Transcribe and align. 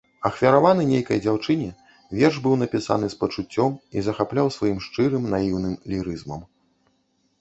Ахвяраваны 0.27 0.83
нейкай 0.91 1.19
дзяўчыне, 1.25 1.67
верш 2.21 2.39
быў 2.47 2.57
напісаны 2.63 3.07
з 3.15 3.19
пачуццём 3.21 3.77
і 3.99 4.05
захапляў 4.11 4.47
сваім 4.59 4.79
шчырым 4.87 5.23
наіўным 5.35 5.75
лірызмам. 5.95 6.41